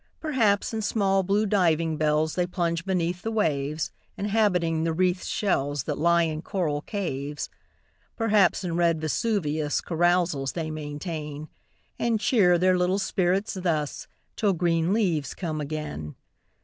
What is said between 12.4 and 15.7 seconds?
their little spirits thus, Till green leaves come